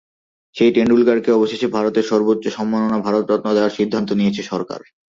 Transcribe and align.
সেই 0.55 0.71
টেন্ডুলকারকে 0.75 1.29
অবশেষে 1.33 1.67
ভারতের 1.75 2.05
সর্বোচ্চ 2.11 2.43
সম্মাননা 2.57 2.97
ভারতরত্ন 3.07 3.47
দেওয়ার 3.53 3.75
সিদ্ধান্ত 3.77 4.09
নিয়েছে 4.19 4.41
সরকার। 4.43 4.79